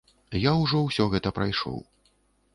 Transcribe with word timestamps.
Я 0.43 0.53
ўжо 0.61 0.81
ўсё 0.87 1.07
гэта 1.13 1.33
прайшоў. 1.37 1.79